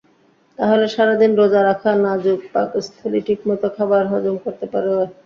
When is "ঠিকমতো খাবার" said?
3.27-4.03